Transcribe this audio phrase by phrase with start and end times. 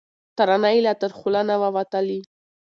[0.37, 2.19] ترانه یې لا تر خوله نه وه وتلې